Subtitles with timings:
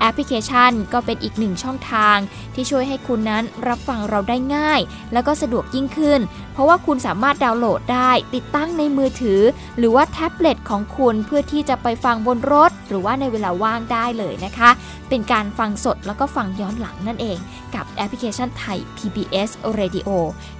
[0.00, 2.16] แอปพลิเคชันก็เป็นอีกหนึ่งช่องทาง
[2.54, 4.80] ที่ช่วยให้คุณนั้นรับฟังเราได้ง่าย
[5.12, 6.20] แล้วก็สะดวกยิ่งขึ้น
[6.52, 9.40] เพราะว่าคุณสามารถดาวน์โหลดได้ติดตั้งในมือถือ
[9.78, 14.70] หรือว่าแท็บเล็ตของคุณเพื่อที่จะไปฟังบนรถ หรือว่าในเวลาว่างได้เลยนะคะ
[15.08, 17.38] เป็นการฟังสดแล้วก็ฟังย้อนหลังนั่นเอง
[17.74, 20.08] กับแอปพลิเคชันไทย PBS Radio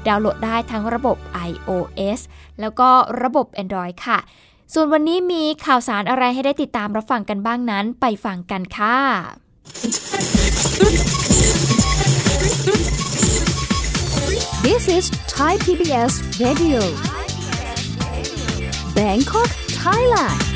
[0.06, 1.16] ดาวน์โหลดได้ทั้งระบบ
[1.48, 2.20] iOS
[2.60, 2.88] แล้วก็
[3.22, 4.20] ระบบ Android ค่ะ
[4.72, 8.98] ส่วนวันนี้มีข่าวสารอะไรให้ได้ติดตามรับฟังกันบ้างนั้นไปฟังกันค่ะ
[14.66, 16.12] This is Thai PBS
[16.44, 16.80] Radio
[18.96, 19.50] Bangkok
[19.82, 20.53] Thailand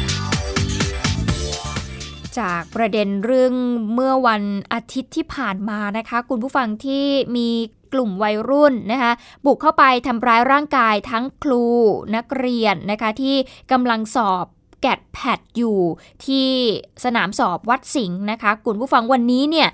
[2.41, 3.55] จากประเด็นเรื่อง
[3.95, 7.05] เมื่อวันอาทิตย์ที่ผ่านมานะคะ คุณผู้ฟังที่
[7.37, 7.49] มี
[7.93, 9.13] กลุ่มวัยรุ่นนะคะ
[9.45, 11.65] บุกเข้าไปทำร้ายร่างกายทั้งครู
[12.17, 13.37] นักเรียนนะคะที่
[13.73, 14.47] กำลังสอบ
[14.81, 15.79] แกดแพดอยู่
[16.27, 16.49] ที่
[17.05, 19.69] สนามสอบวัดสิงห์นะคะคุณผู้ฟังวันนี้เนี่ย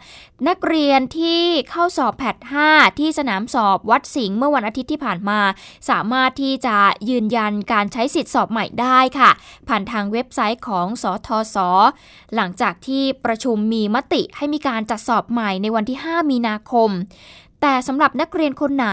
[0.48, 2.36] นักเรียนที่เข้าสอบแพด
[2.68, 5.40] 5ที่สนามสอบวัดสิงห์เมื่อวันอาทิตย์ที่ผ่านมา
[5.90, 6.76] สามารถที่จะ
[7.08, 9.30] ยืนยันการใช้สิทธิสอบใหม่ได้ค่ะ
[9.68, 11.56] ผ่านทางเว็บไซต์ของสทศ
[12.34, 16.90] หลังจากที่ประชุมมีมติให้มีการจัดสอบใหม่ในวันที่ 5 มีนาคม
[17.60, 18.88] แต่สำหรับนักเรียนคนไหน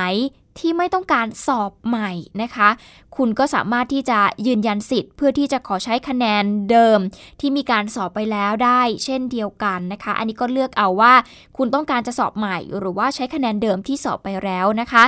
[0.59, 2.69] ที่ไม่ต้องการสอบใหม่นะคะ
[3.17, 7.00] คุณก็สามารถที่จะยืนยันสิทธิ์ เพื่อที่จะขอใช้คะแนนเดิม
[7.39, 11.13] ที่มีการสอบไปแล้วได้ เช่นเดียวกันนะคะ อันนี้ก็เลือกเอาว่า
[11.57, 15.03] คุณต้องการจะสอบใหม่ หรือว่าใช้คะแนนเดิมที่สอบไปแล้วนะคะ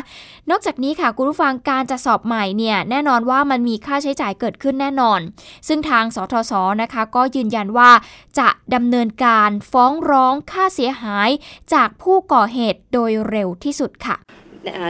[0.49, 5.19] นอกจากนี้ค่ะคุณผู้ฟังการจะสอบใหม่เนี่ยแน่นอนว่ามันมีค่าใช้จ่ายเกิดขึ้นแน่นอน
[5.67, 7.91] ซึ่งทางสทศนะคะ ก็ยืนยันว่า
[8.39, 11.29] จะดำเนินการฟ้องร้องค่าเสียหาย
[11.73, 14.17] จากผู้ก่อเหตุโดยเร็วที่สุดค่ะ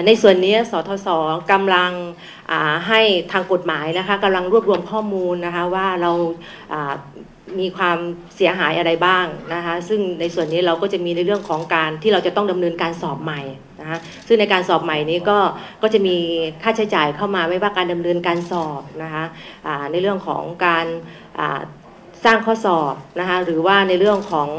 [0.06, 1.08] ในส่วนนี้สทศ
[1.52, 1.92] กำลัง
[2.88, 3.02] ให้
[3.32, 6.12] ทางกฎหมายนะคะกำลังรวบรวมข้อมูลนะคะว่าเรา
[7.60, 7.98] มีความ
[8.36, 13.42] เสียหายอะไรบ้างนะคะซึ่งในส่วนนี้เราก็จะมีในเรื่องของการที่เราจะต้องดำเนินการสอบใหม่
[13.82, 13.98] นะคะ
[14.28, 15.38] ซึ่งในการสอบใหม่นี้ก็
[15.82, 16.18] ก็จะมี
[16.64, 19.24] ค่าใช้จ่ายเข้ามาไม่ว่าการดำเนินการสอบนะคะ
[19.92, 20.86] ในเรื่องของการ
[22.26, 24.50] สร้างข้อสอบนะคะหรือว่าในเรื่องของ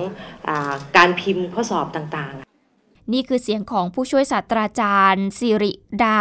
[0.49, 0.51] อ
[0.97, 2.54] การพิมพ์ข้อสอบต่างๆ
[3.13, 5.73] นี่คือเสียงของผู้ช่วยศาสตราจารย์สิริ
[6.03, 6.21] ดา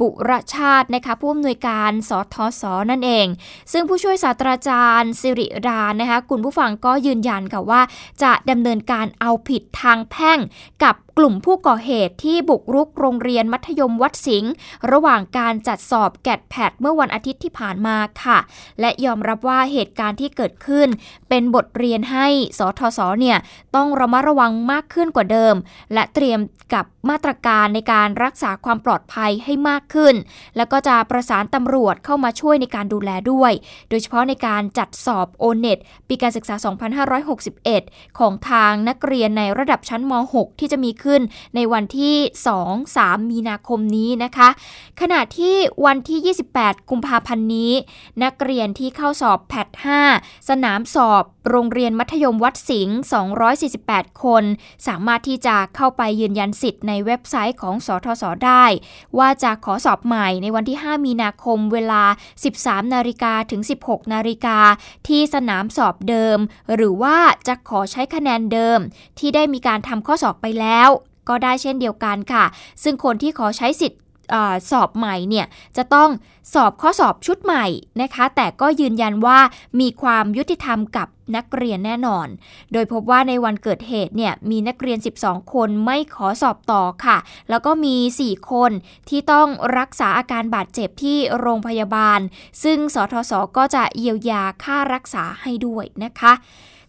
[0.00, 3.26] บุรชาตินะคะผู้อำนวยการสทศนั่นเอง
[3.72, 7.82] ซึ่งผู้ช่วยศาสตราจารย์สิริดานะคะคุณผู้ฟังก็ยืนยันค่ะว่า
[8.22, 10.38] จะดำเนินการเอาผิดทางแพ่ง
[10.84, 14.50] กับกลุ่มผู้ก่อเหตุที่บุกรุกโรงเรียนมัธยมวัดสิงห์
[14.92, 18.38] ระหว่างการจัดสอบแกดแพดเมื่อวันอาทิตย์ที่ผ่านมาค่ะ
[18.80, 20.88] และยอมรับว่าเหตุการณ์ที่เกิดขึ้น
[21.28, 22.26] เป็นบทเรียนให้
[22.58, 23.38] สทศเนี่ย
[23.76, 25.54] ต้องระมัดระวังมากขึ้นกว่าเดิม
[25.94, 26.40] และเตรียม
[26.74, 30.14] กับมาตรการในการรักษาความปลอดภัยให้มากขึ้น
[30.56, 33.52] แล้วก็จะประสานตำรวจเข้ามาช่วยในการดูแลด้วย
[33.88, 35.78] โดยเฉพาะในการจัดสอบโอเน็ต
[36.08, 36.54] ปีการศึกษา
[37.16, 41.20] 2561 ของทางนักเรียนในระดับชั้นม .6 ที่จะมีขึ้น
[41.56, 42.16] ในวันที่
[42.74, 44.48] 2-3 มีนาคมนี้นะคะ
[45.00, 45.54] ขณะที่
[45.86, 47.72] วันที่ 28 กุมภาพันธ์นี้
[48.24, 49.68] นักเรียนที่เข้าสอบแพท
[50.08, 52.96] 5สนามสอบ โรงเรียนมัธยมวัดสิงห์
[53.60, 54.44] 248 คน
[54.86, 58.64] สามารถที่จะเข้าไปยืนยันสิทธิ์ในเว็บไซต์ของสทศได้
[59.18, 62.02] ว่าจะขอสอบใหม่ในวันที่ 5 มีนาคมเวลา
[62.48, 64.58] 13 นาฬิกาถึง 16 นาฬิกา
[65.08, 66.38] ที่สนามสอบเดิม
[66.74, 67.16] หรือว่า
[67.46, 68.78] จะขอใช้คะแนนเดิม
[69.18, 70.88] ที่ได้มีการทำข้อสอบไปแล้ว
[71.28, 72.44] ก็ได้เช่นเดียวกันค่ะ
[72.82, 74.00] ซึ่งคนที่ขอใช้สิทธิ์
[74.70, 75.46] สอบใหม่เนี่ย
[75.76, 76.10] จะต้อง
[76.54, 77.66] สอบข้อสอบชุดใหม่
[78.02, 79.38] นะคะ แต่ก็ยืนยันว่า
[79.80, 82.28] มีความยุติธรรมกับนักเรียนแน่นอน
[82.72, 87.18] โดยพบว่าในวันเกิดเหตุเนี่ยมีนักเรียน 12 คนไม่ขอสอบต่อค่ะ
[87.50, 88.70] แล้วก็มี 4 คน
[89.08, 89.48] ที่ต้อง
[89.78, 92.20] รักษาอาการบาดเจ็บที่โรงพยาบาล
[92.62, 96.32] ซึ่งสทศก็จะเยียวยาค่ารักษาให้ด้วยนะคะ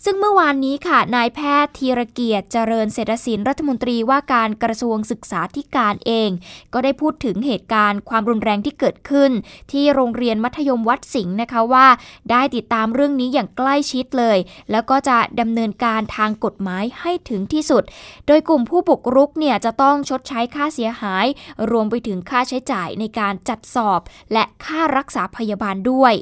[0.06, 6.30] ซึ่งเมื่อวานนี้ค่ะ นายแพทย์ธีรเกียรติเจริญเศรษฐศิลป์รัฐมนตรีว่าการกระทรวงศึกษาธิการเอง
[6.74, 9.32] ก็ได้พูดถึงเหตุการณ์ความรุนแรงที่เกิดขึ้น
[9.72, 11.88] ที่โรงเรียนมัธยมวัดสิงห์นะคะว่า
[12.32, 14.38] ได้ติดตามเรื่องนี้อย่างใกล้ชิดเลย
[14.72, 17.84] แล้วก็จะดำเนินการทางกฎหมายให้ถึงที่สุด
[18.28, 21.26] โดยกลุ่มผู้บุกรุกเนี่ยจะต้องชดใช้ค่าเสียหาย
[21.72, 24.00] รวมไปถึงค่าใช้จ่ายในการจัดสอบ
[24.34, 26.14] และค่ารักษาพยาบาลด้วย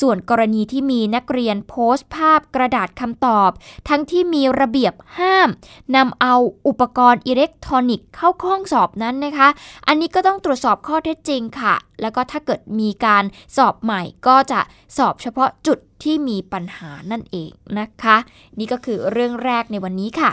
[0.00, 3.50] ส่วนกรณีที่มีนักเรียนโพสต์ภาพกระดาษคำตอบ
[3.88, 5.48] ทั้งที่มีระเบียบห้าม
[5.96, 6.34] นำเอา
[6.66, 9.48] อุปกรณ์อิเล็กทรอนิกส์เข้าห้องสอบนั้นนะคะ
[9.86, 13.24] อันนี้ก็ต้องตรวจสอบข้อเท็จจริงค่ะ แล้วก็ถ้าเกิดมีการ
[13.56, 14.60] สอบใหม่ก็จะ
[14.96, 18.16] สอบเฉพาะจุดที่มีปัญหานั่นเองนะคะ
[18.58, 20.30] นี่ก็คือเรื่องแรกในวันนี้ค่ะ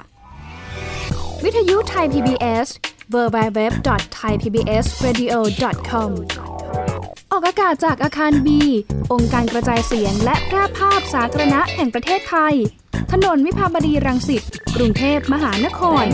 [1.43, 2.67] วิทยุไทย PBS
[3.13, 6.11] www.thaipbsradio.com
[7.35, 8.61] ออกอากาศจากอาคารบี
[9.13, 12.55] องค์การกระจายเสียงและแพร่ภาพสาธารณะแห่งประเทศไทย
[13.11, 14.43] ถนนวิภาวดีรังสิต
[14.75, 16.05] กรุงเทพมหานคร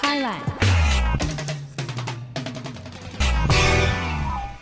[0.00, 0.59] Thailand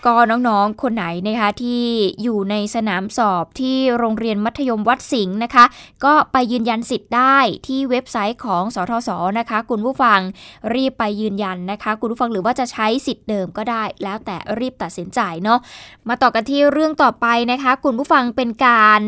[0.06, 1.84] ก็น้องๆ คนไหนนะคะที่
[2.22, 5.64] อยู่ในสนามสอบที่โรงเรียนมัธยมวัดสิงห์นะคะ
[6.04, 10.20] ก็ไปยืนยันสิทธิ์ได้ที่เว็บไซต์ของสทศนะคะ คุณผู้ฟัง
[10.74, 15.58] รีบไปยืนยันนะคะ คุณผู้ฟังหรือว่าจะใช้สิทธิ์เดิมก็ได้ แล้วแต่รีบตัดสินใจเนาะ
[16.08, 19.02] มาต่อกันที่เรื่องต่อไปนะคะ คุณผู้ฟังเป็นการ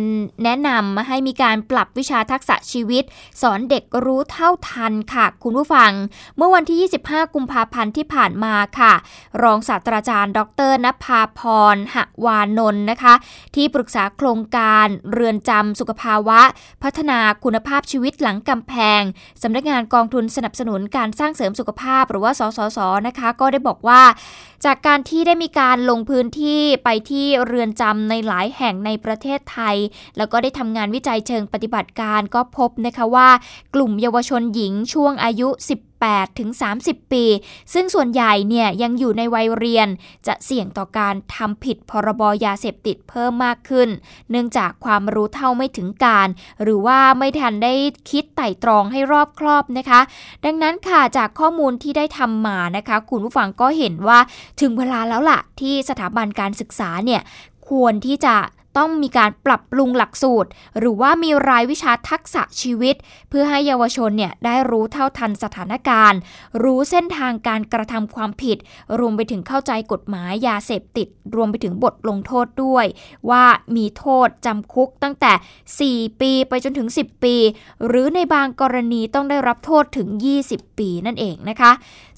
[0.44, 3.04] แนะนำมาให้มีการปรับวิชาทักษะชีวิต
[3.42, 5.90] สอนเด็กรู้เท่าทันค่ะ คุณผู้ฟัง
[6.36, 8.92] เมื่อวันที่ 25 กุมภาพันธ์ที่ผ่านมาค่ะ
[9.42, 11.40] รองศาสตราจารย์ ดรนภาพ
[11.74, 11.76] ร
[12.20, 13.14] หวานนท์นะคะ
[13.54, 16.40] ที่ปรึกษาโครงการเรือนจำสุขภาวะ
[16.82, 19.02] พัฒนาคุณภาพชีวิตหลังกำแพง
[19.42, 24.02] สำนักงานกองทุนสนับสนุนการสร้างเสริมสุขภาพ หรือว่าสสสนะคะ ก็ได้บอกว่า
[24.64, 29.76] จากการที่ได้มีการลงพื้นที่ไปที่เรือนจำในหลายแห่งในประเทศไทย
[30.16, 33.28] แล้วก็ได้ทำงานวิจัยเชิงปฏิบัติการก็พบนะคะว่า
[33.74, 36.50] กลุ่มเยาวชนหญิงช่วงอายุ 10 18ถึง
[36.82, 37.24] 30 ปี
[37.72, 39.88] ซึ่งส่วนใหญ่เนี่ยยังอยู่ในวัยเรียน
[40.26, 43.88] จะเสี่ยงต่อการทำผิดพรบยาเสพติดเพิ่มมากขึ้น
[44.30, 46.28] เนื่องจากความรู้เท่าไม่ถึงการ
[46.62, 47.74] หรือว่าไม่ทันได้
[48.10, 50.00] คิดไต่ตรองให้รอบครอบนะคะ
[50.44, 54.18] ดังนั้นค่ะจากข้อมูลที่ได้ทำมานะคะ คุณผู้ฟังก็เห็นว่า
[54.60, 57.20] ถึงเวลาแล้วล่ะที่สถาบันการศึกษาเนี่ย
[57.68, 58.36] ควรที่จะ
[58.78, 62.94] ต้องมีการปรับปรุงหลักสูตร หรือว่ามีรายวิชาทักษะชีวิต
[63.28, 66.18] เพื่อให้เยาวชนเนี่ยได้รู้เท่าทันสถานการณ์
[66.62, 68.58] รู้เส้นทางการกระทำความผิด
[68.98, 72.86] รวมไปถึงเข้าใจกฎหมายยาเสพติด รวมไปถึงบทลงโทษด้วย
[73.30, 73.44] ว่า
[73.76, 75.32] มีโทษจำคุกตั้งแต่
[76.08, 77.36] 4 ปีไปจนถึง 10 ปี
[77.86, 80.08] หรือในบางกรณีต้องได้รับโทษถึง
[80.44, 81.72] 20 ปีนั่นเองนะคะ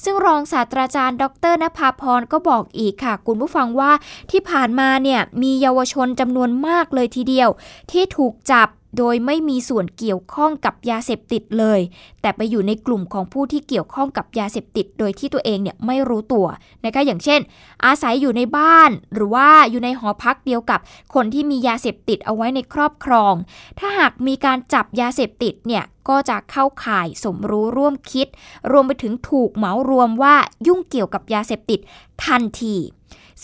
[0.05, 3.93] ซึ่งรองศาสตราจารย์ ดรนภาพรก็บอกอีกค่ะ คุณผู้ฟังว่า
[4.31, 7.49] ที่ผ่านมาเนี่ยมีเยาวชนจำนวนวนมากเลยทีเดียว
[7.91, 8.69] ที่ถูกจับ
[8.99, 11.81] โดยไม่มีส่วนเกี่ยวข้องกับยาเสพติดเลย
[12.21, 16.47] แต่ไปอยู่ในกลุ่มของผู้ที่เกี่ยวข้องกับยาเสพติด โดยที่ตัวเองเนี่ยไม่รู้ตัว
[16.85, 17.41] นะคะอย่างเช่น
[17.85, 20.81] อาศัยอยู่ในบ้าน หรือว่าอยู่ในหอพักเดียวกับ
[21.15, 23.35] คนที่มียาเสพติดเอาไว้ในครอบครอง
[23.79, 28.27] ถ้าหากมีการจับยาเสพติดเนี่ยก็จะเข้าข่ายสมรู้ร่วมคิด
[28.73, 30.35] รวมไปถึงถูกเหมารวมว่า
[30.67, 31.81] ยุ่งเกี่ยวกับยาเสพติด
[32.25, 32.77] ทันที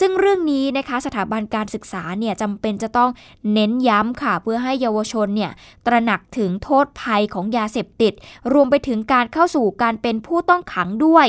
[0.00, 3.10] ซึ่งเรื่องนี้นะคะสถาบันการศึกษาเนี่ยจำเป็นจะต้อง
[3.52, 5.52] เน้นย้ำค่ะ เพื่อให้เยาวชนเนี่ย
[5.86, 8.12] ตระหนักถึงโทษภัยของยาเสพติด
[8.52, 11.26] รวมไปถึงการเข้าสู่การเป็นผู้ต้องขังด้วย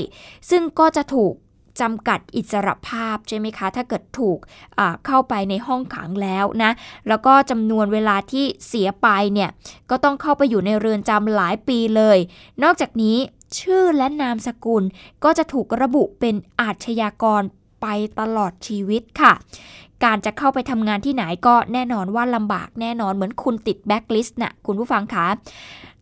[0.50, 1.34] ซึ่งก็จะถูก
[1.82, 4.38] จำกัดอิสรภาพใช่ไหมคะ ถ้าเกิดถูก
[5.06, 6.72] เข้าไปในห้องขังแล้วนะ
[7.08, 9.50] แล้วก็จำนวนเวลาที่เสียไปเนี่ย
[9.90, 12.18] ก็ต้องเข้าไปอยู่ในเรือนจำหลายปีเลย
[12.64, 13.18] นอกจากนี้
[13.60, 14.84] ชื่อและนามสกุล
[15.24, 17.44] ก็จะถูกระบุเป็นอาชญากร
[17.82, 17.86] ไป
[18.20, 19.34] ตลอดชีวิตค่ะ
[20.04, 25.28] การจะเข้าไปทำงานที่ไหนก็แน่นอนว่าลำบากแน่นอนเหมือนคุณติดแบล็กลิสต์นะคุณผู้ฟังคะ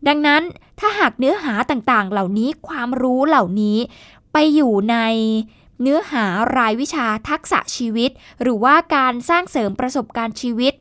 [0.08, 0.42] ดังนั้น
[0.80, 3.78] ถ้าหากเนื้อหาต่างๆ เหล่านี้ความรู้เหล่านี้
[4.32, 4.96] ไปอยู่ใน
[5.82, 6.24] เนื้อหา
[6.56, 8.10] รายวิชาทักษะชีวิต
[8.42, 10.72] หรือว่าการสร้างเสริมประสบการณ์ชีวิต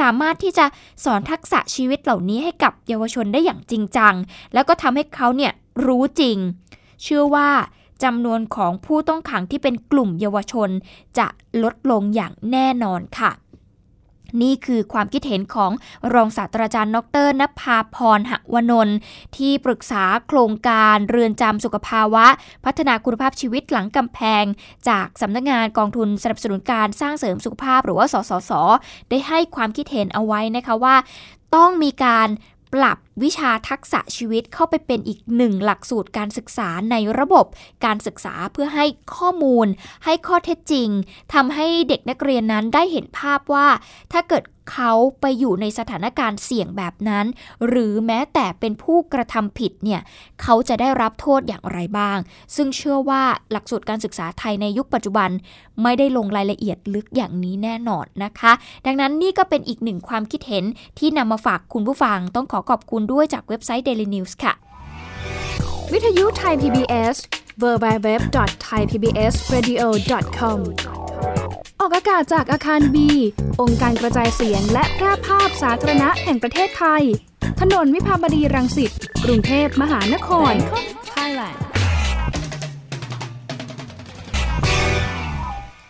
[0.00, 0.66] สามารถที่จะ
[1.04, 4.14] สอนทักษะชีวิตเหล่านี้ให้กับเยาวชนได้อย่างจริงจัง
[4.54, 5.52] แล้วก็ทำให้เขาเนี่ย
[5.86, 6.36] รู้จริง
[7.02, 7.50] เชื่อว่า
[8.04, 10.70] จำนวนของผู้ต้องขังที่เป็นกลุ่มเยาวชน
[11.18, 11.26] จะ
[11.62, 13.32] ลดลงอย่างแน่นอนค่ะ
[14.42, 15.72] นี่คือความคิดเห็นของ
[16.14, 18.96] รองศาสตราจารย์นรนภาพรหวนนท์
[19.36, 22.26] ที่ปรึกษาโครงการเรือนจำสุขภาวะ
[22.64, 24.44] พัฒนาคุณภาพชีวิตหลังกำแพง
[24.88, 28.52] จากสำนักงงานกองทุนสนับสนุนการสร้างเสริมสุขภาพหรือว่าสสส
[29.10, 30.96] ได้ให้ความคิดเห็นเอาไว้นะคะว่า
[31.54, 32.28] ต้องมีการ
[32.74, 37.46] ปรับ วิชาทักษะชีวิตเข้าไปเป็นอีกหนึ่งหลักสูตรการศึกษาในระบบ
[37.84, 38.86] การศึกษาเพื่อให้
[39.16, 39.66] ข้อมูล
[40.04, 40.88] ให้ข้อเท็จจริง
[41.34, 43.66] ทำให้เด็กนักเรียนนั้นได้เห็นภาพว่า
[44.12, 47.26] ถ้าเกิดเขาไปอยู่ในสถานการณ์เสี่ยงแบบนั้น
[47.66, 50.00] หรือแม้แต่เป็นผู้กระทำผิดเนี่ย
[50.42, 52.18] เขาจะได้รับโทษอย่างไรบ้าง
[52.56, 53.22] ซึ่งเชื่อว่า
[53.52, 55.30] หลักสูตรการศึกษาไทยในยุคปัจจุบัน
[55.82, 58.52] ไม่ได้ลงรายละเอียดลึกอย่างนี้แน่นอนนะคะ
[58.86, 60.64] ดังนั้นนี่ก็เป็นอีกหนึ่งความคิดเห็น
[60.98, 64.52] ที่นำมาฝากคุณผู้ฟังต้องขอขอบคุณด้วยจากเว็บไซต์ Daily News ค่ะ
[65.92, 67.16] วิทยุไทย PBS
[67.62, 70.58] www.thaipbsradio.com
[71.80, 73.10] ออกอากาศจากอาคารบี
[73.60, 77.02] องค์การกระจายเสียงและแพร่ภาพสาธารณะแห่งประเทศไทย
[77.60, 78.92] ถนนวิภาวดีรังสิต
[79.24, 80.52] กรุงเทพมหานคร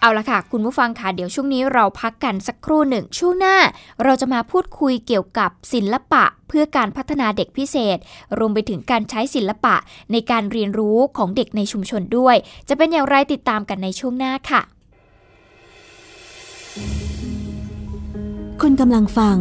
[0.00, 3.56] เอาละค่ะ คุณผู้ฟังค่ะเดี๋ยวช่วงนี้เราพักกันสักครู่หนึ่งช่วงหน้า
[4.04, 7.98] เราจะมาพูดคุยเกี่ยวกับศิลปะเพื่อการพัฒนาเด็กพิเศษ
[8.38, 9.74] รวมไปถึงการใช้ศิลปะ
[10.12, 12.36] ในการเรียนรู้ของเด็กในชุมชนด้วย
[12.68, 14.60] จะเป็นอย่างไรติดตามกันในช่วงหน้าค่ะ
[18.60, 19.36] คุณกำลังฟัง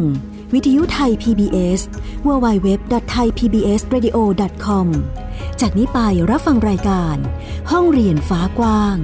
[0.54, 1.80] วิทยุไทย PBS
[2.26, 4.86] www.thaipbsradio.com
[5.60, 5.98] จากนี้ไป
[6.30, 7.16] รับฟังรายการ
[7.70, 8.96] ห้องเรียนฟ้ากว้าง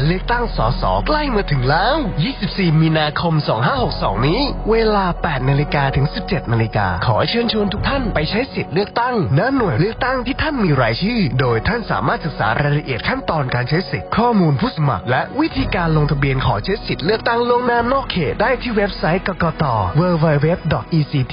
[0.00, 1.96] การเลือกตั้งสสใกล้มาถึงแล้ว
[2.38, 3.34] 24 มีนาคม
[3.80, 4.40] 2562 นี้
[4.70, 19.64] เวลา 8 นาฬิกาถึง 17 นาฬิกา ขอเชิญชวนทุกท่านไปใช้สิทธิ์เลือกตั้งณหน่วยเลือกตั้งที่ท่านมีรายชื่อ โดยท่านสามารถศึกษารายละเอียดขั้นตอนการใช้สิทธิ์ ข้อมูลผู้สมัคร และวิธีการลงทะเบียนขอใช้สิทธิ์เลือกตั้งล่วงหน้านอกเขตได้ที่เว็บไซต์กกต
[20.00, 21.24] www.ect.go.th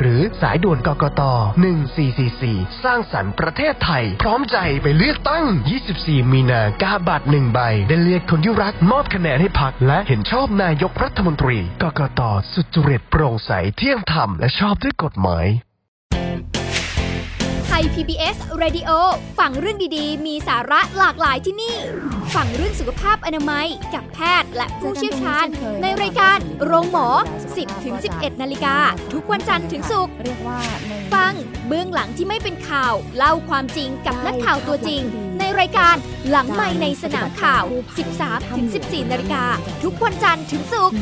[0.00, 1.22] หรือสายด่วนกกต
[2.02, 5.44] 1444 สร้างสรรค์ประเทศไทย พร้อมใจไปเลือกตั้ง
[5.88, 12.20] 24 มีนากาบัตรหนึ่งใบ ได้เลือกคนที่รักมอบคะแนนให้พักและเห็นชอบนายกรัฐมนตรี กกต
[12.52, 15.46] สุจริตโปร่งใสเที่ยงธรรมและชอบด้วยกฎหมาย
[17.66, 18.90] ไทย PBS Radio
[19.38, 21.76] ฟังเรื่องดีๆ มีสาระหลากหลายที่นี่
[22.34, 25.46] ฟังเรื่องสุขภาพอนามัยกับแพทย์และผู้เชี่ยวชาญ
[25.82, 27.08] ในรายการโรงหมอ
[27.58, 28.76] 10ถึง11 นาฬิกา
[29.12, 30.14] ทุกวันจันทร์ถึงศุกร์
[31.14, 31.32] ฟัง
[31.68, 35.02] เบื้องหลังที่ไม่เป็นข่าว เล่าความจริงกับนักข่าวตัวจริง
[35.38, 35.96] ในรายการ
[36.28, 37.64] หลังไม่ในสนามข่าว
[38.06, 39.44] 13ถึง14 นาฬิกา
[39.82, 40.96] ทุกวันจันทร์ถึงศุกร์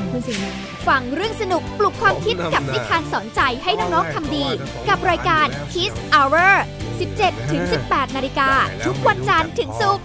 [0.89, 4.47] ฟังเรื่องสนุกปลุกความคิดกับนิทานสอนใจให้น้องๆทำดี
[4.89, 6.53] กับรายการ Kiss Hour
[7.01, 8.51] 17ถึง18 นาฬิกา
[8.87, 10.05] ทุกวันจันทร์ถึงศุกร์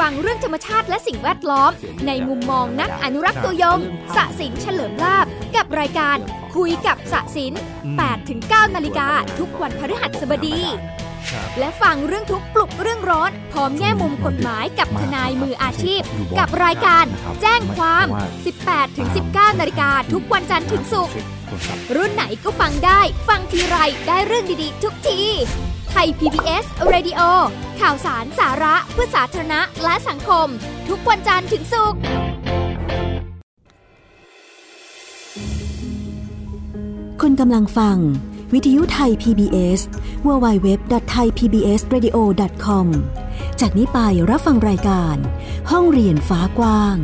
[0.00, 1.70] ฟังเรื่องธรรมชาติและสิ่งแวดล้อม
[2.06, 3.80] ในมุมมองนักอนุรักษ์ตัวยง
[4.16, 6.16] สะสินเฉลิมลาบ กับรายการ
[6.56, 7.52] คุยกับสะสิน
[7.90, 9.08] 8ถึง9นาฬิกา
[9.38, 10.60] ทุกวันพฤหัสบดี
[11.58, 16.00] และฟังเรื่องทุกข์ปลุกเรื่องร้อน พร้อมแง่มุมกฎหมายกับทนายมืออาชีพ
[16.38, 17.04] กับรายการ
[17.40, 18.06] แจ้งความ
[18.52, 21.14] 18ถึง19นาฬิกาทุกวันจันทร์ถึงศุกร์
[21.96, 23.76] รุ่นไหนก็ฟังได้ ฟังทีไร
[24.08, 27.20] ได้เรื่องดีๆ ทุกทีไทย PBS Radio
[27.80, 30.46] ข่าวสารสาระเพื่อสาธารณะและสังคม
[30.88, 31.98] ทุกวันจันทร์ถึงศุกร์
[37.20, 37.96] คุณกำลังฟัง
[38.52, 39.80] วิทยุไทย PBS
[40.26, 42.86] www.thaipbsradio.com
[43.60, 43.98] จากนี้ไป
[44.30, 45.16] รับฟังรายการ
[45.70, 46.96] ห้องเรียนฟ้ากว้าง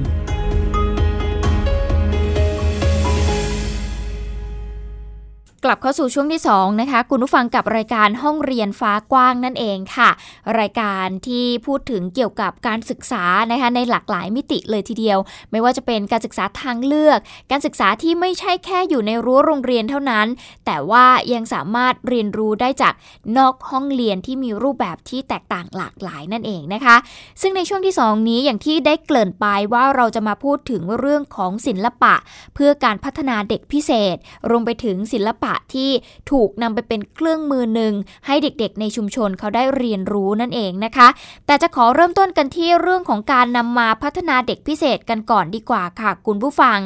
[5.64, 10.11] กลับเข้าสู่ช่วงที่2นะคะคุณผู้ฟังกับรายการห้องเรียนฟ้ากว้างนั่นเองค่ะ
[10.59, 15.19] รายการที่พูดถึงเกี่ยวกับการศึกษานะคะในหลากหลายมิติเลยทีเดียว
[15.50, 17.19] ไม่ว่าจะเป็นการศึกษาทางเลือก
[17.50, 20.26] การศึกษาที่ไม่ใช่แค่อยู่ในรั้วโรงเรียนเท่านั้น
[20.66, 22.95] แต่ว่ายังสามารถเรียนรู้ได้จาก
[23.38, 26.97] นอกห้องเรียนที่มีรูปแบบที่แตกต่างหลากหลายนั่นเองนะคะ
[27.40, 32.14] ซึ่งในช่วงที่ 2 นี้อย่างที่ได้เกริ่นไปว่าเราจะมาพูดถึงเรื่องของศิลปะ
[32.54, 34.16] เพื่อการพัฒนาเด็กพิเศษ
[34.50, 35.90] รวมไปถึงศิลปะที่
[36.30, 37.92] ถูกนำไปเป็นเครื่องมือหนึ่ง
[38.26, 41.09] ให้เด็กๆ ในชุมชนเขาได้เรียนรู้นั่นเองนะคะ
[41.47, 46.78] แต่จะขอเริ่มต้นกันที่เรื่องของการนำมาพัฒนาเด็กพิเศษกันก่อนดีกว่าค่ะคุณผู้ฟัง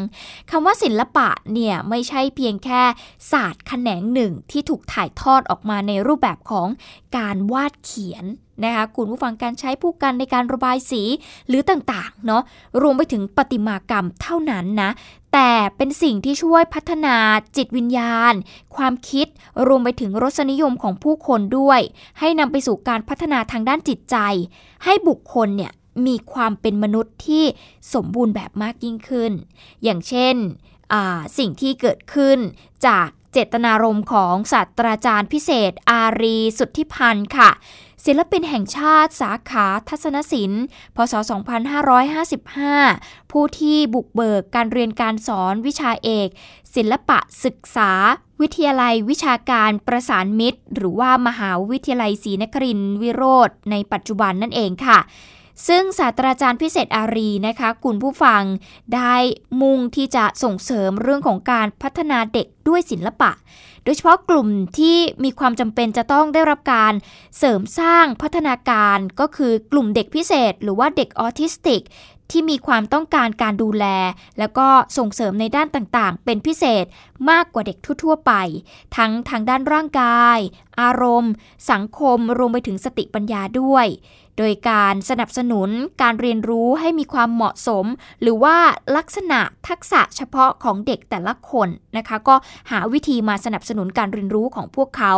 [0.50, 2.82] คำว่าศิลปะเนี่ยไม่ใช่เพียงแค่
[3.32, 6.68] ศาสตร์แขนงหนึ่งที่ถูกถ่ายทอดออกมาในรูปแบบของ
[7.16, 8.26] การวาดเขียน
[8.64, 11.02] นะคะคุณผู้ฟังการใช้ผู้กันในการระบายสี
[11.48, 12.42] หรือต่างๆเนาะ
[12.82, 14.90] รวมไปถึงประติมากรรมเท่านั้นนะ
[15.32, 17.16] แต่เป็นสิ่งที่ช่วยพัฒนา
[17.56, 18.34] จิตวิญญาณ
[18.76, 19.26] ความคิด
[19.66, 21.80] รวมไปถึงรสนิยมของผู้คนด้วย
[22.18, 24.16] ให้นำไปสู่การพัฒนาทางด้านจิตใจ
[24.84, 25.72] ให้บุคคลเนี่ย
[26.06, 27.44] มีความเป็นมนุษย์ที่
[27.94, 29.32] สมบูรณ์แบบมากยิ่งขึ้น
[29.82, 30.36] อย่างเช่น
[31.38, 32.38] สิ่งที่เกิดขึ้น
[32.86, 37.50] จากเจตนารมณ์ของศาสตราจารย์พิเศษ อารีสุทธิพันธ์ค่ะ
[38.06, 40.62] ศิลปินแห่งชาติสาขาทัศนศิลป์
[40.96, 41.14] พศ
[42.42, 46.28] 2555 ผู้ที่บุกเบิกการเรียนการสอนวิชาเอก
[46.74, 47.90] ศิลปะศึกษา
[48.40, 54.98] วิทยาลัยวิชาการประสานมิตร หรือว่ามหาวิทยาลัยศรีนครินทร์วิโรธในปัจจุบันนั่นเองค่ะ
[55.68, 58.42] ซึ่งศาสตราจารย์พิเศษอารีนะคะคุณผู้ฟัง
[58.94, 59.16] ได้
[59.60, 63.30] มุ่งที่จะส่งเสริมเรื่องของการพัฒนาเด็กด้วยศิลปะ
[63.86, 66.92] โดยเฉพาะกลุ่มที่มีความจำเป็นจะต้องได้รับการ
[67.38, 71.82] เสริมสร้างพัฒนาการก็คือกลุ่มเด็กพิเศษ หรือว่าเด็กออทิสติก
[72.30, 73.84] ที่มีความต้องการการดูแล
[74.38, 76.84] แล้วก็ส่งเสริมในด้านต่างๆ เป็นพิเศษ
[77.30, 78.32] มากกว่าเด็กทั่ว ๆ ไป
[78.96, 80.38] ทั้งทางด้านร่างกาย
[80.80, 81.32] อารมณ์
[81.70, 83.86] สังคมรวมไปถึงสติปัญญาด้วย
[84.38, 85.70] โดยการสนับสนุน
[86.02, 87.86] การเรียนรู้ให้มีความเหมาะสม
[88.22, 88.56] หรือว่า
[88.96, 92.34] ลักษณะทักษะเฉพาะของเด็กแต่ละคนนะคะ ก็
[92.70, 95.14] หาวิธีมาสนับสนุนการเรียนรู้ของพวกเขา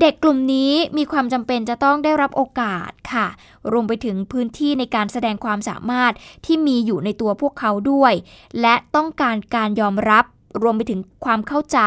[0.00, 3.26] เด็กกลุ่มนี้มีความจำเป็นจะต้องได้รับโอกาสค่ะ
[3.72, 6.12] รวมไปถึงพื้นที่ในการแสดงความสามารถ
[6.46, 8.12] ที่มีอยู่ในตัวพวกเขาด้วย
[8.60, 10.24] และต้องการการยอมรับ
[10.62, 11.78] รวมไปถึงความเข้าใจ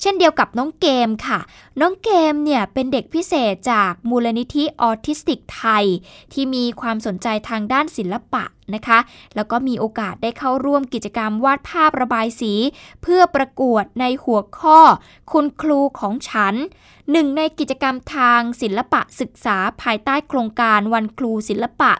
[0.00, 1.38] เช่นเดียวกับน้องเกมค่ะ
[1.80, 5.84] น้องเกมเนี่ยเป็นเด็กพิเศษจากมูลนิธิออทิสติกไทย
[6.32, 8.44] ที่มีความสนใจทางด้านศิลปะ
[8.74, 8.98] นะคะ
[9.34, 12.52] แล้วก็มีโอกาสได้เข้าร่วมกิจกรรมวาดภาพระบายสี
[13.02, 14.78] เพื่อประกวดในหัวข้อ
[15.32, 16.54] คุณครูของฉัน
[17.12, 21.92] หนึ่งในกิจกรรมทางศิลปะศึกษาภายใต้โครงการวันครูศิลปะ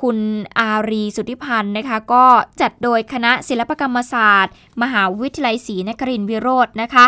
[0.00, 0.18] คุณ
[0.58, 2.24] อารีสุทธิพันธ์นะคะก็
[2.60, 7.06] จัดโดยคณะศิลปกรรมศาสตร์ มหาวิทยาลัยศรีนครินทร์วิโรจน์นะคะ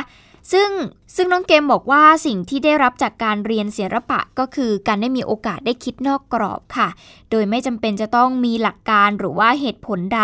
[0.52, 0.70] ซึ่ง
[1.16, 6.88] ซึ่งน้องเกมบอกว่าสิ่งที่ได้รับจากการเรียนศิลปะก็คือการได้มีโอกาสได้คิดนอกกรอบค่ะ
[7.30, 10.22] โดยไม่จำเป็นจะต้องมีหลักการหรือว่าเหตุผลใด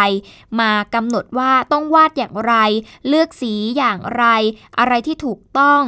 [0.61, 2.55] มากำหนดว่าต้องวาดอย่างไร
[3.09, 4.25] เลือกสีอย่างไร
[4.79, 5.83] อะไรที่ถูกต้อง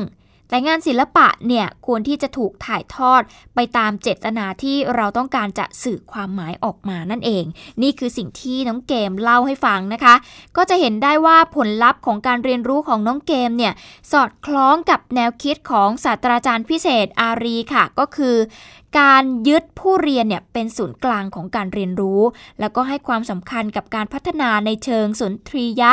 [0.53, 3.23] แต่งานศิลปะเนี่ยควรที่จะถูกถ่ายทอด
[3.55, 7.45] ไปตามเจตนาที่เราต้องการจะสื่อความหมายออกมานั่นเอง
[7.83, 10.15] นี่คือสิ่งที่น้องเกมเล่าให้ฟังนะคะ
[10.57, 13.73] ก็จะเห็นได้ว่าผลลัพธ์ของการเรียนรู้ของน้องเกมเนี่ย
[14.13, 18.37] สอดคล้องกับแนวคิดของศาสตราจารย์พิเศษอารีค่ะ ก็คือ
[18.99, 22.21] การยึดผู้เรียนเนี่ยเป็นศูนย์กลางของการเรียนรู้
[22.61, 25.93] แล้วก็ให้ความสำคัญกับการพัฒนาในเชิงสุนทรียะ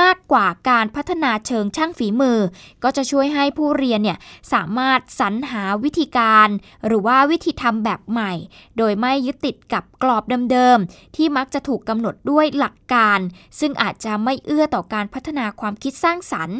[0.00, 2.38] มากกว่าการพัฒนาเชิงช่างฝีมือ
[2.82, 4.18] ก็จะช่วยให้ผู้เรียนเนี่ย
[4.52, 6.48] สามารถสรรหาวิธีการ
[6.86, 8.32] หรือว่าวิธีทำแบบใหม่
[8.78, 13.18] โดยไม่ยึดติดกับกรอบเดิมๆที่มักจะถูกกำหนดด้วยหลักการ
[13.60, 16.58] ซึ่งอาจจะไม่เอื้อต่อการพัฒนาความคิดสร้างสรรค์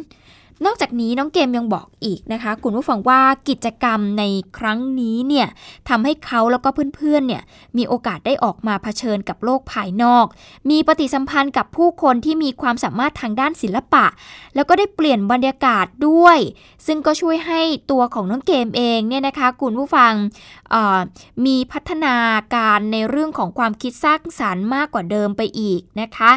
[0.65, 4.25] นอกจากนี้น้องเกมยังบอกอีกนะคะ คุณผู้ฟังว่ากิจกรรมใน
[4.59, 5.49] ครั้งนี้เนี่ย
[5.89, 7.43] ทำให้เขาแล้วก็เพื่อนๆเนี่ย
[7.77, 10.27] มีโอกาสได้ออกมาเผชิญกับโลกภายนอก
[10.71, 14.07] มีปฏิสัมพันธ์กับผู้คนที่มีความสามารถทางด้านศิลปะ
[14.55, 16.39] แล้วก็ได้เปลี่ยนบรรยากาศด้วย
[16.87, 20.13] ซึ่งก็ช่วยให้ตัวของน้องเกมเองเนี่ยนะคะคุณผู้ฟัง
[21.47, 22.17] มีพัฒนา
[22.55, 26.33] การในเรื่องของความคิดสร้างสารรค์มากกว่าเดิมไปอีกนะคะ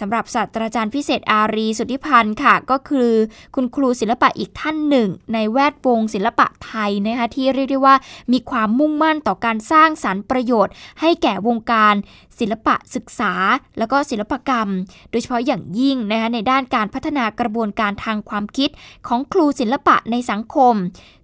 [0.00, 3.10] สำหรับศาสตราจารย์พิเศษอารีสุทธิพันธ์ค่ะ ก็คือ
[3.54, 7.94] คุณครูศิลปะอีกท่านหนึ่ง ในแวดวงศิลปะไทยนะคะที่เรียกได้ว่า
[8.32, 11.94] มีความมุ่งมั่นต่อการสร้างสารรค์ประโยชน์ ให้แก่วงการ
[12.40, 13.32] ศิลปะศึกษา
[13.78, 14.68] แล้วก็ศิลปกรรม
[15.10, 18.70] โดยเฉพาะอย่างยิ่งนะคะในด้านการพัฒนากระบวนการทางความคิด
[19.06, 20.74] ของครูศิลปะในสังคม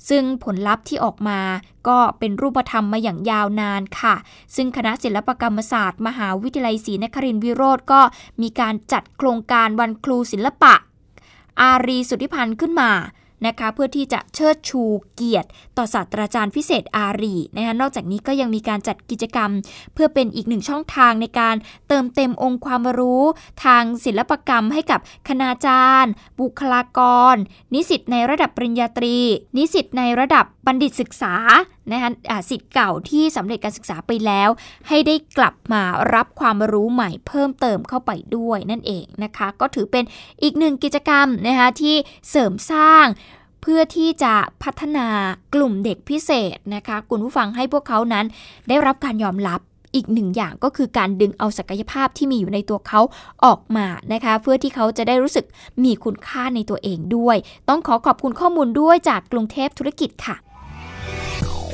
[0.09, 1.41] ซึ่งผลลัพธ์ที่ออกมา
[1.89, 4.15] ก็เป็นรูปธรรมมาอย่างยาวนานค่ะ
[4.57, 8.01] ซึ่งคณะศิลปกรรมศาสตร์ มหาวิทยาลัยศรีนครินทร์วิโรธก็
[8.43, 10.75] มีการจัดโครงการวันครูศิลปะ
[11.61, 12.91] อารีสุทธิพันธ์ขึ้นมา
[13.47, 14.83] นะคะเพื่อที่จะเชิดชู
[15.15, 19.51] เกียรติ ต่อศาสตราจารย์พิเศษอารีนะคะนอกจากนี้ก็ยังมีการจัดกิจกรรม
[19.95, 21.57] เพื่อเป็นอีกหนึ่งช่องทางในการ
[21.89, 23.25] เติมเต็มองค์ความรู้
[23.65, 27.01] ทางศิลปกรรมให้กับคณาจารย์ บุคลาก
[27.33, 27.35] ร
[27.75, 29.17] นิสิตในระดับปริญญาตรี
[29.57, 31.35] นิสิตในระดับบัณฑิตศึกษา
[31.91, 32.11] นะคะ
[32.51, 34.49] สิทธิ์เก่าที่สำเร็จการศึกษาไปแล้ว
[34.89, 35.83] ให้ได้กลับมา
[36.15, 40.05] รับความรู้ใหม่เพิ่มเติมเข้าไปด้วยนั่นเองนะคะ ก็ถือเป็น
[40.43, 41.97] อีกหนึ่งกิจกรรมนะคะที่
[42.31, 43.07] เสริมสร้าง
[43.63, 45.07] เพื่อที่จะพัฒนา
[45.55, 48.27] กลุ่มเด็กพิเศษนะคะคุณผู้ฟังให้พวกเขานั้น
[48.69, 49.61] ได้รับการยอมรับ
[49.95, 53.01] อีกหนึ่งอย่างก็คือการดึงเอาศักยภาพที่มีอยู่ในตัวเขา
[53.45, 55.47] ออกมานะคะ เพื่อที่เขาจะได้รู้สึก
[55.85, 57.37] มีคุณค่าในตัวเองด้วย
[57.69, 60.37] ต้องขอขอบคุณข้อมูลด้วยจากกรุงเทพธุรกิจค่ะ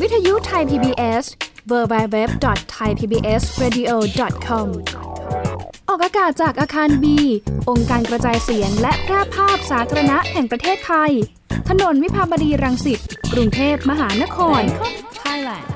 [0.03, 1.25] วิทยุไทย PBS
[1.71, 4.67] www.thaipbsradio.com
[5.89, 7.19] ออกอากาศจากอาคารบี
[7.71, 11.13] องค์การกระจายเสียงและแพร่ภาพสาธารณะแห่งประเทศไทย
[11.69, 13.01] ถนนวิภาวดีรังสิต
[13.33, 14.63] กรุงเทพมหานคร
[15.23, 15.67] Thailand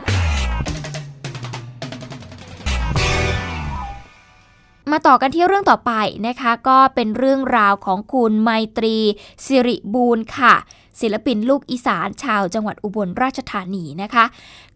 [4.91, 5.93] มาต่อกันที่เรื่องต่อไป
[6.27, 8.97] นะคะ ก็เป็นเรื่องราวของคุณไมตรี
[9.45, 10.55] สิริบูรณ์ค่ะ
[11.01, 14.25] ศิลปินลูกอีสานชาวจังหวัดอุบลราชธานีนะคะ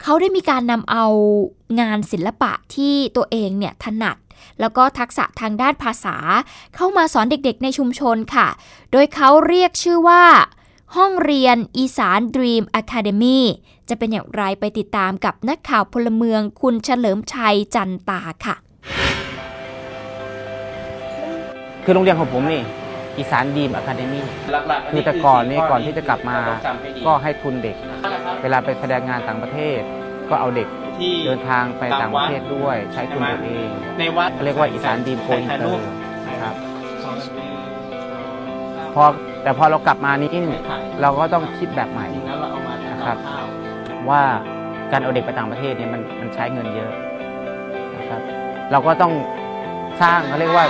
[0.03, 1.07] เขาได้มีการนำเอา
[1.81, 4.17] งานศิลปะที่ตัวเองเนี่ยถนัด
[4.61, 6.17] แล้วก็ทักษะทางด้านภาษา
[6.75, 8.49] เข้ามาสอนเด็กๆในชุมชนค่ะ
[8.93, 10.25] โดยเขาเรียกชื่อว่า
[10.97, 13.41] ห้องเรียนอีสาน Dream Academy
[13.89, 18.57] จะเป็นอย่างไรไปติดตามกับนักข่าวพลเมืองคุณเฉลิมชัยจันตาค่ะ
[21.89, 22.63] คือโรงเรียนของผมนี่
[23.19, 24.25] อีสาน Dream Academy
[24.91, 26.37] คือแต่ก่อนนี่ก่อนที่จะกลับมา
[27.07, 27.77] ก็ให้ทุนเด็ก
[28.43, 29.81] เวลาไปแสดงงานต่างประเทศ
[30.31, 30.69] ก็เอาเด็ก
[31.27, 33.69] เดินทางไปต่างประเทศด้วย ใช้ทุนตัวเอง
[33.99, 35.87] ในวัดเขาเรียกว่าอีสาน Dream Go Inter
[36.29, 36.55] นะครับ
[38.95, 39.05] พอ
[39.43, 40.37] แต่พอเรากลับมานี้
[41.03, 42.07] เราก็ต้องคิดแบบใหม่
[42.93, 43.19] นะครับ
[44.11, 44.23] ว่า
[44.93, 46.91] การเอาเด็กไปต่างประเทศเนี่ยมันมันใช้เงินเยอะ
[47.99, 48.21] นะครับ
[48.73, 49.13] เราก็ต้อง
[50.03, 50.67] สร้างเขาเรียกว่า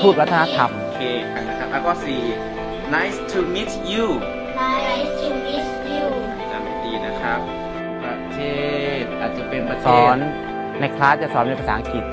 [0.00, 1.02] ทูตวัฒนธรรม โอเค
[1.48, 2.22] นะครับแล้วก็สี่
[2.94, 4.06] nice to meet you
[4.60, 6.04] Nice to meet you.
[6.52, 7.40] จำดีนะครับ
[8.02, 8.38] ประเท
[9.00, 10.18] ศอาจจะเป็นประเทสศอน
[10.80, 12.04] ในคลาสจะสอนเป็นภาษาอังกฤษ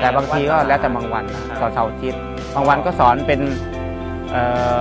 [0.00, 2.20] แต่บางทีก็แล้วแต่บางวันนะสอนเสาร์อาทิตย์
[2.54, 3.40] บางวันก็สอนเป็น
[4.30, 4.42] เอ่
[4.74, 4.78] อ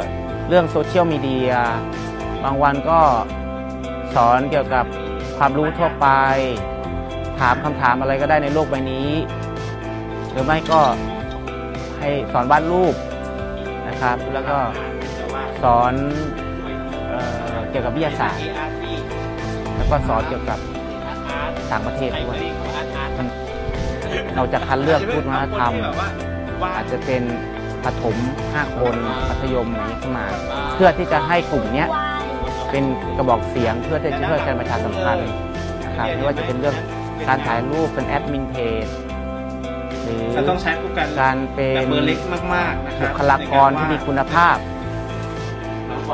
[0.47, 1.53] เรื่องโซเชียลมีเดีย
[2.43, 2.99] บางวันก็
[4.15, 4.85] สอนเกี่ยวกับ
[5.37, 6.07] ความรู้ทั่วไป
[7.39, 9.09] ถามคำถามอะไรก็ได้ในโลกใบนี้
[9.46, 9.46] ห
[10.37, 10.81] รือไม่ก็
[11.99, 12.95] ให้สอนวาดรูป
[13.87, 14.57] นะครับ แล้วก็
[15.63, 15.93] สอน
[17.09, 17.19] เอ่
[17.55, 18.43] อเกี่ยวกับวิทยาศาสตร์
[19.75, 20.59] แล้วก็สอนเกี่ยวกับ
[21.71, 22.37] ต่างประเทศด้วย
[23.17, 23.27] มัน
[24.35, 25.73] เราจะคัดเลือกพูดวัฒนธรรม
[26.75, 27.23] อาจจะเป็น
[27.83, 28.15] ประถม
[28.51, 28.95] 5คน
[29.29, 30.25] มัธยมอย่างนี้ขึ้นมา
[30.75, 31.89] เพื่อที่จะให้กลุ่มเนี้ย
[32.71, 32.83] เป็น
[33.17, 35.29] กระบอกเสียงเพื่อที่จะช่วยกันประชาสัมพันธ์
[35.85, 36.75] นะครับไม่ว่าจะเป็นเรื่อง
[37.27, 38.87] การถ่ายรูปเป็นแอดมินเพจ
[40.09, 42.19] หรือเราต้องใช้ผู้กันการเป็นแบบเบอร์เล็ก
[42.55, 44.57] มากๆนะครับบุคลากรที่มีคุณภาพ
[45.87, 46.13] หมายคว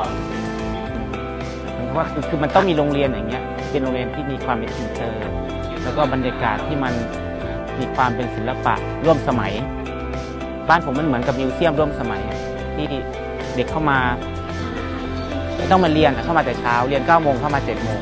[1.92, 5.20] ามว่าคือคือมันต้องมีโรงเรียนอย่างเงี้ยเป็นโรงเรียนที่มีความเป็นอินเตอร์
[5.84, 6.94] แล้วก็บรรยากาศที่มัน
[7.80, 8.76] มีความเป็นศิลปะ
[9.06, 9.54] ร่วมสมัย
[10.70, 12.40] บ้านผมมันเหมือนกับ museum ร่วมสมัยอะ
[12.76, 12.86] ที่
[13.56, 14.00] เด็กเข้ามา
[15.58, 18.00] ไม่ต้องมาเรียนอะเข้ามาแต่เช้า เรียน9ก้าโมงเข้ามา7จ็ดโมง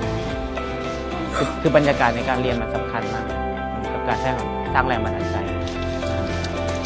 [1.36, 3.26] คือคือบรรยากาศในการเรียนมันสำคัญมาก
[3.94, 4.36] กับการสร้าง
[4.74, 5.38] สร้างแรงบันดาลใจ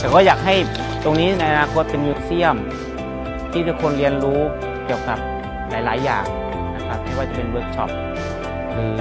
[0.06, 0.56] แต่ก็อยากให้
[1.04, 2.56] ตรงนี้ในอนาคตเป็น museum
[3.52, 4.40] ที่ทุกคนเรียนรู้
[4.86, 5.18] เกี่ยวกับ
[5.70, 6.26] หลาย ๆ อย่าง
[6.76, 7.90] นะครับไม่ว่าจะเป็นเวิร์กช็อป
[8.74, 9.00] หรือ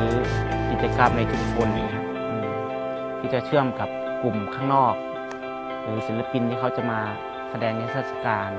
[0.71, 2.05] กิจกรรมในชุมชนอย่างเงี้ย
[3.19, 3.89] ที่จะเชื่อมกับ
[4.23, 4.95] กลุ่มข้างนอก
[5.83, 7.01] หรือศิลปินที่เขาจะมา
[7.51, 8.51] แสดงในเทศกาล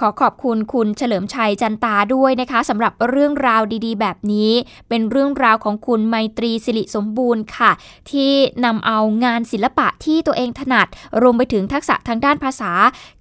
[0.00, 4.52] ขอขอบคุณคุณเฉลิมชัยจันตาด้วยนะคะสำหรับเรื่องราวดีๆ แบบนี้
[4.88, 7.70] เป็นเรื่องราวของคุณไมตรีสิริสมบูรณ์ค่ะ
[8.10, 8.32] ที่
[8.64, 10.86] นำเอางานศิลปะที่ตัวเองถนัด
[11.22, 12.72] รวมไปถึงทักษะทางด้านภาษา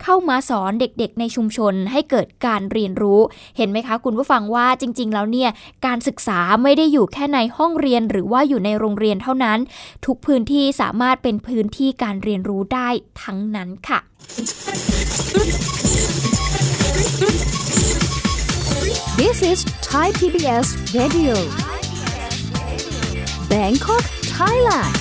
[0.01, 3.19] เข้ามาสอนเด็กๆ ในชุมชนให้เกิดการเรียนรู้
[3.57, 5.49] เห็นไหมคะ คุณผู้ฟังว่าจริง ๆ แล้วเนี่ย
[5.85, 9.59] การศึกษาไม่ได้อยู่แค่ในห้องเรียนหรือว่าอยู่ในโรงเรียนเท่านั้น
[10.05, 12.89] ทุกพื้นที่สามารถเป็นพื้นที่การเรียนรู้ได้
[13.21, 13.99] ทั้งนั้นค่ะ
[19.19, 21.35] This is Thai PBS Radio
[23.51, 24.03] Bangkok
[24.35, 24.93] Thailand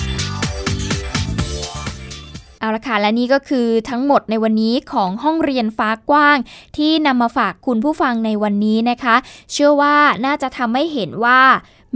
[2.59, 6.37] เอาละค่ะ และนี่ก็คือทั้งหมดในวันนี้ของห้องเรียนฟ้ากว้าง
[6.77, 9.15] ที่นำมาฝากคุณผู้ฟังในวันนี้นะคะ
[9.51, 11.41] เชื่อว่าน่าจะทำให้เห็นว่า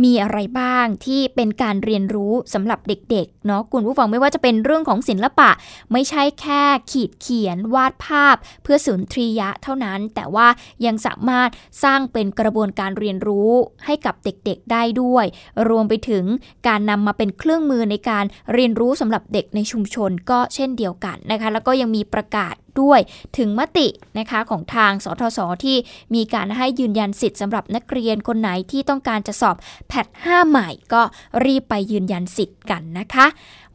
[0.03, 5.49] มีอะไรบ้างที่เป็นการเรียนรู้สำหรับเด็กๆเนาะคุณผู้ฟังไม่ว่าจะเป็นเรื่องของศิลปะ
[5.91, 10.47] ไม่ใช่แค่ขีดเขียนวาดภาพ เพื่อสุนทรียะเท่านั้น แต่ว่า
[10.86, 11.49] ยังสามารถ
[11.84, 13.51] สร้างเป็นกระบวนการเรียนรู้
[13.86, 15.25] ให้กับเด็กๆได้ด้วย
[15.69, 16.25] รวมไปถึง
[16.67, 23.00] การนำมาเป็นเครื่องมือในการเรียนรู้สำหรับเด็กในชุมชนก็เช่นเดียวกันนะคะ แล้วก็ยังมีประกาศ ด้วย
[23.38, 23.88] ถึงมติ
[24.20, 25.78] นะคะของทางสทศที่
[26.16, 29.56] มีการให้ยืนยันสิทธิ์สำหรับนักเรียนคนไหนที่ต้องการจะสอบ
[29.88, 31.02] PAT 5ใหม่ก็
[31.46, 33.26] รีบไปยืนยันสิทธิ์กันนะคะ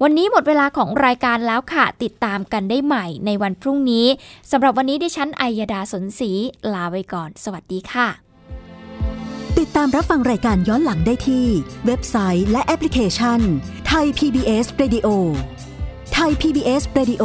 [0.02, 4.06] วันนี้หมดเวลาของรายการแล้วค่ะ ติดตามกันได้ใหม่ในวันพรุ่งนี้
[4.50, 6.30] สำหรับวันนี้ดิฉันอัยดาสนศรี
[6.72, 8.08] ลาไปก่อน สวัสดีค่ะ
[9.58, 11.46] ติดตามรับฟังรายการย้อนหลังได้ที่
[11.86, 13.40] เว็บไซต์และแอปพลิเคชัน
[13.88, 15.08] ไทย PBS Radio
[16.12, 17.24] ไทย PBS Radio